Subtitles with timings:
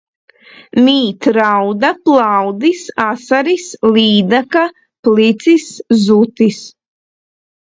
[0.85, 3.67] Mīt rauda, plaudis, asaris,
[3.99, 4.65] līdaka,
[5.09, 5.69] plicis,
[6.09, 6.61] zutis.